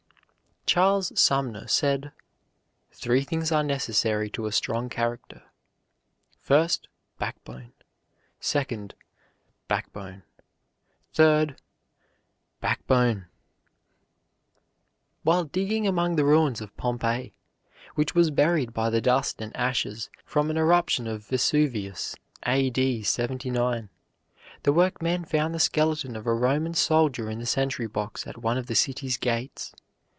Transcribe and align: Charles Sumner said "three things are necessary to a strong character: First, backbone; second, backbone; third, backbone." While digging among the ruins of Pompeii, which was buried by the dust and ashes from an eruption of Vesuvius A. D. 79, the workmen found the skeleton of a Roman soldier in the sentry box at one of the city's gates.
Charles 0.67 1.11
Sumner 1.19 1.67
said 1.67 2.13
"three 2.93 3.23
things 3.23 3.51
are 3.51 3.63
necessary 3.63 4.29
to 4.29 4.45
a 4.45 4.53
strong 4.53 4.87
character: 4.87 5.43
First, 6.39 6.87
backbone; 7.19 7.73
second, 8.39 8.95
backbone; 9.67 10.23
third, 11.11 11.57
backbone." 12.61 13.25
While 15.23 15.43
digging 15.43 15.87
among 15.87 16.15
the 16.15 16.23
ruins 16.23 16.61
of 16.61 16.77
Pompeii, 16.77 17.33
which 17.95 18.15
was 18.15 18.31
buried 18.31 18.71
by 18.73 18.89
the 18.89 19.01
dust 19.01 19.41
and 19.41 19.53
ashes 19.57 20.09
from 20.23 20.49
an 20.49 20.57
eruption 20.57 21.05
of 21.05 21.25
Vesuvius 21.25 22.15
A. 22.45 22.69
D. 22.69 23.03
79, 23.03 23.89
the 24.63 24.71
workmen 24.71 25.25
found 25.25 25.53
the 25.53 25.59
skeleton 25.59 26.15
of 26.15 26.25
a 26.25 26.33
Roman 26.33 26.75
soldier 26.75 27.29
in 27.29 27.39
the 27.39 27.45
sentry 27.45 27.87
box 27.87 28.25
at 28.25 28.37
one 28.37 28.57
of 28.57 28.67
the 28.67 28.75
city's 28.75 29.17
gates. 29.17 29.73